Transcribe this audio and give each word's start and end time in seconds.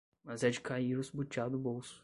Mas 0.23 0.41
é 0.43 0.49
de 0.49 0.59
cair 0.59 0.97
os 0.97 1.09
butiá 1.11 1.47
do 1.47 1.59
bolso! 1.59 1.99